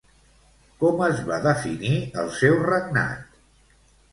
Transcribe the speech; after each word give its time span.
Com 0.83 1.03
es 1.07 1.21
va 1.27 1.37
definir 1.43 1.93
el 2.23 2.33
seu 2.39 2.59
regnat? 2.65 3.37